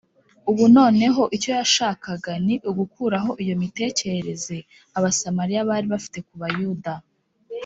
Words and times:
Ubu 0.49 0.63
noneho 0.77 1.23
icyo 1.35 1.51
yashakaga 1.59 2.33
ni 2.45 2.55
ugukuraho 2.69 3.31
iyo 3.43 3.55
mitekerereze 3.61 4.57
Abasamariya 4.97 5.67
bari 5.69 5.87
bafite 5.93 6.19
ku 6.27 6.33
Bayuda 6.41 6.93